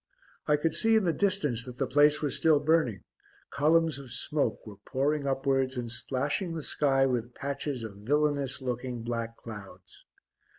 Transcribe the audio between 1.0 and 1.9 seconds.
the distance that the